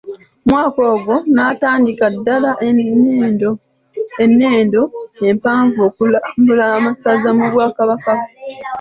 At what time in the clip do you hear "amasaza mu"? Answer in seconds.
6.77-7.45